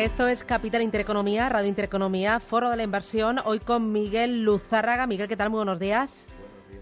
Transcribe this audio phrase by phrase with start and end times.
[0.00, 5.06] Esto es Capital Intereconomía, Radio Intereconomía, Foro de la Inversión, hoy con Miguel Luzárraga.
[5.06, 5.50] Miguel, ¿qué tal?
[5.50, 6.26] Muy buenos días.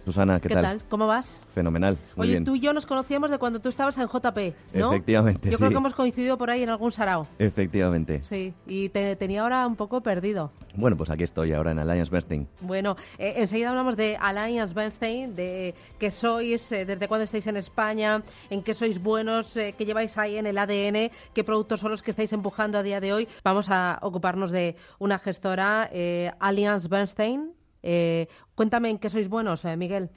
[0.04, 0.82] Susana, ¿qué, ¿Qué tal?
[0.88, 1.40] ¿Cómo vas?
[1.52, 1.98] Fenomenal.
[2.16, 2.44] Muy Oye, bien.
[2.44, 4.92] tú y yo nos conocíamos de cuando tú estabas en JP, ¿no?
[4.92, 7.26] Efectivamente, Yo creo que hemos coincidido por ahí en algún sarao.
[7.38, 8.22] Efectivamente.
[8.22, 10.50] Sí, y te tenía ahora un poco perdido.
[10.76, 12.48] Bueno, pues aquí estoy ahora en Alliance Bernstein.
[12.60, 17.56] Bueno, eh, enseguida hablamos de Alliance Bernstein, de qué sois, eh, desde cuándo estáis en
[17.56, 21.90] España, en qué sois buenos, eh, qué lleváis ahí en el ADN, qué productos son
[21.90, 23.28] los que estáis empujando a día de hoy.
[23.44, 25.90] Vamos a ocuparnos de una gestora,
[26.38, 27.57] Alliance Bernstein.
[27.90, 30.10] Eh, cuéntame en qué sois buenos, eh, Miguel.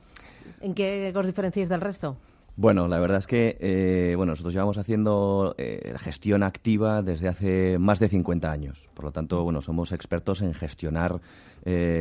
[0.60, 2.18] ¿En qué os diferenciáis del resto?
[2.58, 5.56] Bueno, la verdad es que eh, bueno, nosotros llevamos haciendo
[5.96, 8.90] gestión activa desde hace más de 50 años.
[8.94, 11.22] Por lo tanto, bueno, somos expertos en gestionar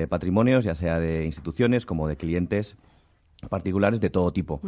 [0.08, 2.76] patrimonios, ya sea de instituciones como de clientes
[3.48, 4.60] particulares de todo tipo.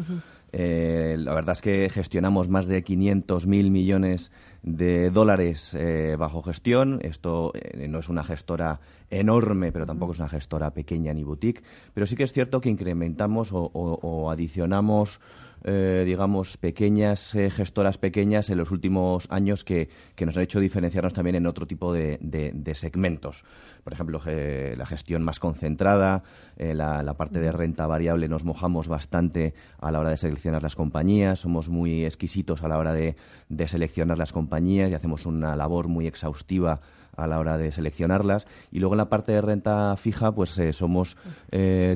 [0.52, 6.98] Eh, la verdad es que gestionamos más de 500.000 millones de dólares eh, bajo gestión.
[7.02, 11.62] Esto eh, no es una gestora enorme, pero tampoco es una gestora pequeña ni boutique.
[11.94, 15.20] Pero sí que es cierto que incrementamos o, o- o adicionamos
[15.64, 20.60] eh, digamos, pequeñas eh, gestoras pequeñas en los últimos años que, que nos han hecho
[20.60, 23.44] diferenciarnos también en otro tipo de, de- de segmentos.
[23.84, 26.22] Por ejemplo, eh, la gestión más concentrada,
[26.56, 30.62] eh, la, la parte de renta variable nos mojamos bastante a la hora de seleccionar
[30.62, 33.16] las compañías, somos muy exquisitos a la hora de,
[33.48, 36.80] de seleccionar las compañías y hacemos una labor muy exhaustiva
[37.14, 38.46] a la hora de seleccionarlas.
[38.70, 41.18] Y luego en la parte de renta fija, pues eh, somos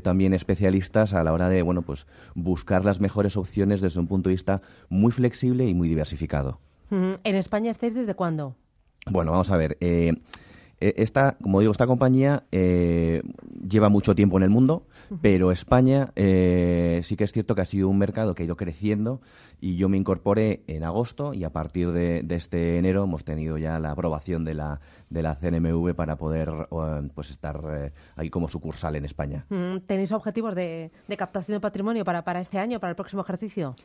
[0.02, 4.28] también especialistas a la hora de bueno, pues buscar las mejores opciones desde un punto
[4.28, 6.60] de vista muy flexible y muy diversificado.
[6.90, 8.54] ¿En España estáis desde cuándo?
[9.06, 9.76] Bueno, vamos a ver.
[9.80, 10.12] eh,
[10.80, 13.22] esta, como digo, esta compañía eh,
[13.68, 14.86] lleva mucho tiempo en el mundo,
[15.22, 18.56] pero España eh, sí que es cierto que ha sido un mercado que ha ido
[18.56, 19.20] creciendo
[19.60, 23.56] y yo me incorporé en agosto y a partir de, de este enero hemos tenido
[23.56, 28.28] ya la aprobación de la, de la CNMV para poder eh, pues estar eh, ahí
[28.28, 29.46] como sucursal en España.
[29.48, 33.22] Mm, ¿Tenéis objetivos de, de captación de patrimonio para, para este año, para el próximo
[33.22, 33.76] ejercicio?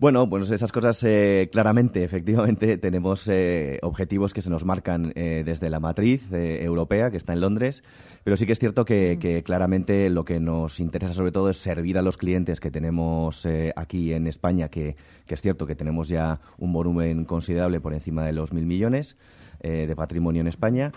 [0.00, 5.42] Bueno, pues esas cosas eh, claramente, efectivamente, tenemos eh, objetivos que se nos marcan eh,
[5.44, 7.84] desde la matriz eh, europea, que está en Londres,
[8.24, 11.58] pero sí que es cierto que, que claramente lo que nos interesa sobre todo es
[11.58, 14.96] servir a los clientes que tenemos eh, aquí en España, que,
[15.26, 19.18] que es cierto que tenemos ya un volumen considerable por encima de los mil millones
[19.62, 20.90] eh, de patrimonio en España.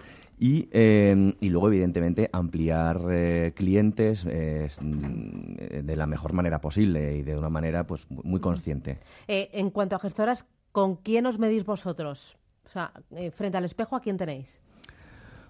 [0.44, 7.16] Y, eh, y luego, evidentemente, ampliar eh, clientes eh, mm, de la mejor manera posible
[7.16, 8.98] y de una manera pues muy consciente.
[9.30, 12.36] Eh, en cuanto a gestoras, ¿con quién os medís vosotros?
[12.66, 14.59] O sea, eh, frente al espejo, ¿a quién tenéis?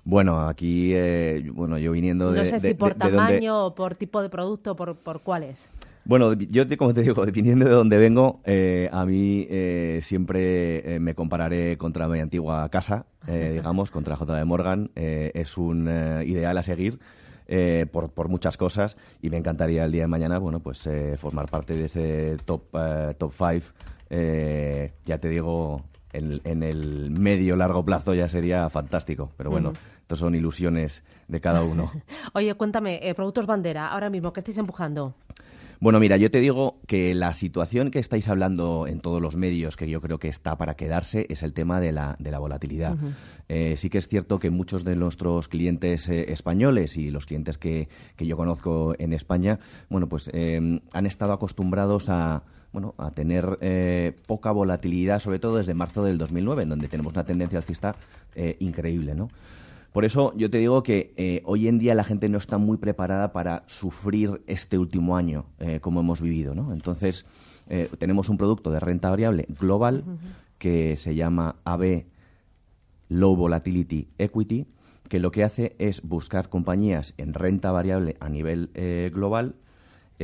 [0.06, 2.46] Bueno, aquí, eh, bueno, yo viniendo No de...
[2.52, 5.22] sé de- si por de- de donde- tamaño o por tipo de producto, por, por
[5.22, 5.66] cuáles.
[6.06, 10.96] Bueno, yo, te- como te digo, dependiendo de dónde vengo, eh, a mí eh, siempre
[10.96, 14.92] eh, me compararé contra mi antigua casa, eh, digamos, contra JB Morgan.
[14.96, 15.88] Eh, es un
[16.26, 17.00] ideal a seguir.
[17.48, 21.18] eh, por, por muchas cosas y me encantaría el día de mañana bueno pues eh,
[21.18, 23.64] formar parte de ese top eh, top five
[24.10, 29.74] eh, ya te digo en, en el medio largo plazo ya sería fantástico pero bueno
[30.02, 31.92] estos son ilusiones de cada uno
[32.34, 35.14] Oye, cuéntame, productos bandera, ahora mismo, ¿qué estáis empujando?
[35.84, 39.76] Bueno, mira, yo te digo que la situación que estáis hablando en todos los medios,
[39.76, 42.96] que yo creo que está para quedarse, es el tema de la, de la volatilidad.
[43.50, 47.58] Eh, sí que es cierto que muchos de nuestros clientes eh, españoles y los clientes
[47.58, 49.60] que, que yo conozco en España,
[49.90, 55.58] bueno, pues eh, han estado acostumbrados a bueno, a tener eh, poca volatilidad, sobre todo
[55.58, 57.96] desde marzo del 2009, en donde tenemos una tendencia alcista
[58.36, 59.30] eh, increíble, ¿no?
[59.94, 62.78] Por eso yo te digo que eh, hoy en día la gente no está muy
[62.78, 66.74] preparada para sufrir este último año eh, como hemos vivido, ¿no?
[66.74, 67.26] Entonces
[67.70, 70.04] eh, tenemos un producto de renta variable global
[70.58, 72.06] que se llama AB
[73.10, 74.66] Low Volatility Equity,
[75.10, 79.56] que lo que hace es buscar compañías en renta variable a nivel eh, global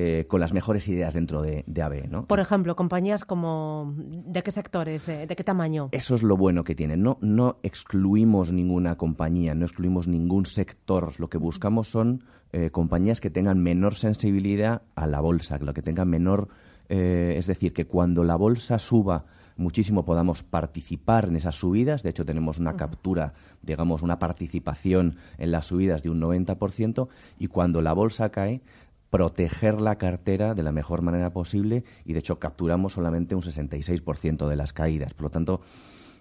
[0.02, 2.08] eh, con las mejores ideas dentro de, de AVE.
[2.08, 2.26] ¿no?
[2.26, 3.94] Por ejemplo, compañías como...
[3.98, 5.06] ¿De qué sectores?
[5.06, 5.90] ¿De qué tamaño?
[5.92, 7.04] Eso es lo bueno que tienen.
[7.04, 11.20] No, no excluimos ninguna compañía, no excluimos ningún sector.
[11.20, 12.24] Lo que buscamos son
[12.54, 16.48] eh, compañías que tengan menor sensibilidad a la bolsa, lo que tengan menor...
[16.88, 19.26] Eh, es decir, que cuando la bolsa suba
[19.58, 22.02] muchísimo podamos participar en esas subidas.
[22.02, 27.10] De hecho, tenemos una captura, digamos, una participación en las subidas de un 90%.
[27.38, 28.62] Y cuando la bolsa cae,
[29.10, 34.48] proteger la cartera de la mejor manera posible y de hecho capturamos solamente un 66%
[34.48, 35.14] de las caídas.
[35.14, 35.62] Por lo tanto,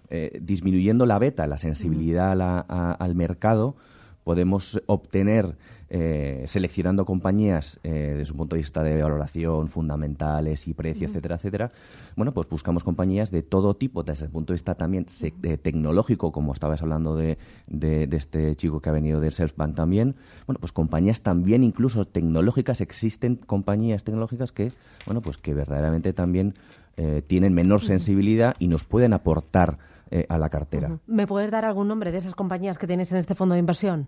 [0.09, 3.75] eh, disminuyendo la beta, la sensibilidad al mercado,
[4.29, 5.55] podemos obtener,
[5.89, 11.37] eh, seleccionando compañías eh, desde un punto de vista de valoración, fundamentales y precio, etcétera,
[11.37, 11.71] etcétera,
[12.15, 15.07] bueno, pues buscamos compañías de todo tipo, desde el punto de vista también
[15.63, 20.13] tecnológico, como estabas hablando de, de, este chico que ha venido de Selfbank también,
[20.45, 24.73] bueno, pues compañías también incluso tecnológicas, existen compañías tecnológicas que,
[25.07, 26.53] bueno, pues que verdaderamente también
[26.97, 29.79] eh, tienen menor sensibilidad y nos pueden aportar
[30.27, 30.97] a la cartera.
[31.05, 34.07] ¿Me puedes dar algún nombre de esas compañías que tienes en este fondo de inversión?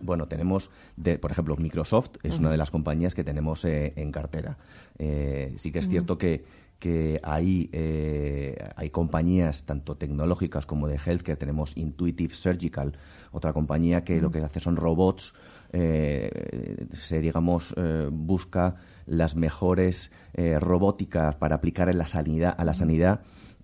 [0.00, 4.12] Bueno, tenemos, de, por ejemplo, Microsoft es una de las compañías que tenemos eh, en
[4.12, 4.58] cartera.
[4.98, 6.44] Eh, sí que es cierto que,
[6.78, 11.36] que hay, eh, hay compañías tanto tecnológicas como de healthcare.
[11.36, 12.96] Tenemos Intuitive Surgical,
[13.32, 15.34] otra compañía que lo que hace son robots.
[15.70, 17.74] se, digamos,
[18.10, 23.20] busca las mejores robóticas para aplicar en la sanidad, a la sanidad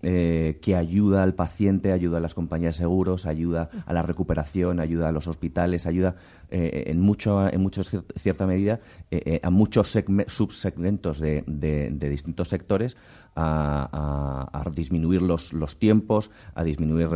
[0.06, 4.78] eh, que ayuda al paciente, ayuda a las compañías de seguros, ayuda a la recuperación,
[4.78, 6.16] ayuda a los hospitales, ayuda
[6.50, 8.80] eh, en mucho, en mucho cierta medida
[9.10, 9.96] eh, a muchos
[10.26, 12.98] subsegmentos de, de, distintos sectores
[13.34, 17.08] a, disminuir los, los, tiempos, a disminuir,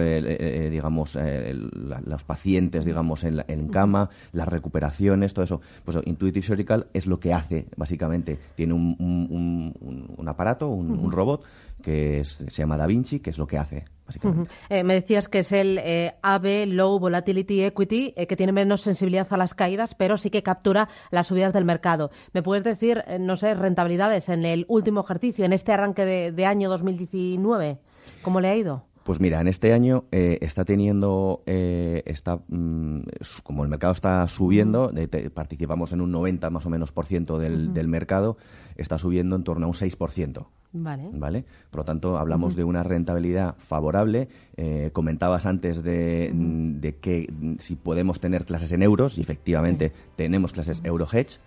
[0.70, 5.60] digamos, los pacientes, digamos, en, en, cama, las recuperaciones, todo eso.
[5.84, 8.38] Pues Intuitive Surgical es lo que hace, básicamente.
[8.56, 11.44] Tiene un, un, un aparato, un, robot
[11.82, 14.50] que se llama Da Vinci, que es lo que hace, básicamente.
[14.70, 18.80] Eh, me decías que es el eh, AB Low Volatility Equity, eh, que tiene menos
[18.80, 22.10] sensibilidad a las caídas, pero sí que captura las subidas del mercado.
[22.32, 26.46] ¿Me puedes decir, no sé, rentabilidades en el último ejercicio, en este arranque de, de
[26.46, 27.78] año 2019?
[28.22, 28.88] ¿Cómo le ha ido?
[29.08, 33.04] Pues mira, en este año eh, está teniendo, eh, está, mm,
[33.42, 34.92] como el mercado está subiendo,
[35.32, 38.36] participamos en un 90 más o menos por ciento del, del, mercado,
[38.76, 40.46] está subiendo en torno a un 6%.
[40.72, 41.08] Vale.
[41.12, 41.44] ¿vale?
[41.70, 44.28] Por lo tanto, hablamos de una rentabilidad favorable.
[44.56, 50.52] Eh, comentabas antes de, de, que si podemos tener clases en euros, y efectivamente tenemos
[50.52, 51.38] clases euro hedge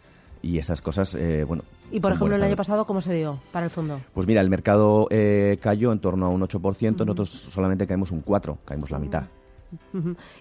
[0.42, 1.64] y esas cosas, eh, bueno.
[1.92, 4.02] ¿Y por ejemplo el año pasado cómo se dio para el fondo?
[4.14, 8.24] Pues mira, el mercado eh, cayó en torno a un 8%, nosotros solamente caímos un
[8.24, 9.24] 4%, caímos la mitad.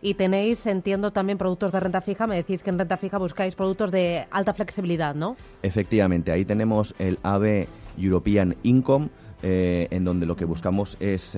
[0.02, 2.26] Y tenéis, entiendo, también productos de renta fija.
[2.26, 5.36] Me decís que en renta fija buscáis productos de alta flexibilidad, ¿no?
[5.62, 7.68] Efectivamente, ahí tenemos el AB
[8.00, 9.11] European Income,
[9.43, 11.35] eh, en donde lo que buscamos es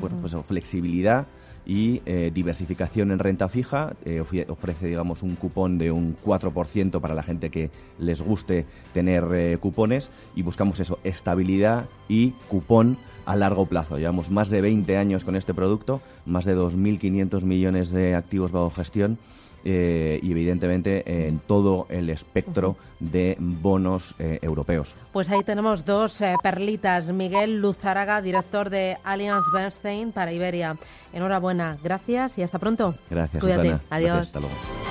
[0.00, 1.26] bueno, pues, flexibilidad
[1.64, 3.94] y eh, diversificación en renta fija.
[4.04, 9.24] Eh, ofrece, digamos, un cupón de un 4% para la gente que les guste tener
[9.32, 13.98] eh, cupones y buscamos eso, estabilidad y cupón a largo plazo.
[13.98, 18.70] Llevamos más de 20 años con este producto, más de 2.500 millones de activos bajo
[18.70, 19.18] gestión
[19.64, 24.94] eh, y evidentemente en todo el espectro de bonos eh, europeos.
[25.12, 27.10] Pues ahí tenemos dos eh, perlitas.
[27.12, 30.76] Miguel Luzaraga, director de Allianz Bernstein para Iberia.
[31.12, 32.94] Enhorabuena, gracias y hasta pronto.
[33.10, 33.62] Gracias, Cuídate.
[33.70, 33.82] Susana.
[33.90, 34.18] Adiós.
[34.18, 34.81] hasta luego.